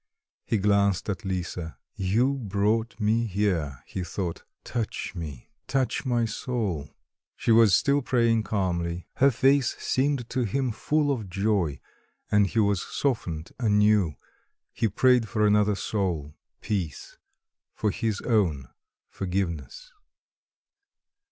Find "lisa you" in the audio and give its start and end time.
1.23-2.33